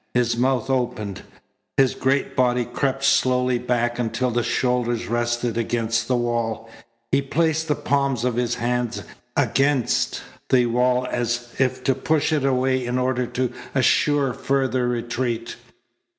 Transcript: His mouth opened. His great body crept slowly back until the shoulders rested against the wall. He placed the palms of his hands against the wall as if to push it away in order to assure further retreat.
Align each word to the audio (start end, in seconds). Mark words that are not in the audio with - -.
His 0.15 0.35
mouth 0.35 0.67
opened. 0.67 1.21
His 1.77 1.93
great 1.93 2.35
body 2.35 2.65
crept 2.65 3.03
slowly 3.03 3.59
back 3.59 3.99
until 3.99 4.31
the 4.31 4.41
shoulders 4.41 5.07
rested 5.07 5.59
against 5.59 6.07
the 6.07 6.15
wall. 6.15 6.67
He 7.11 7.21
placed 7.21 7.67
the 7.67 7.75
palms 7.75 8.25
of 8.25 8.33
his 8.35 8.55
hands 8.55 9.03
against 9.37 10.23
the 10.49 10.65
wall 10.65 11.05
as 11.11 11.53
if 11.59 11.83
to 11.83 11.93
push 11.93 12.33
it 12.33 12.43
away 12.43 12.83
in 12.83 12.97
order 12.97 13.27
to 13.27 13.53
assure 13.75 14.33
further 14.33 14.87
retreat. 14.87 15.55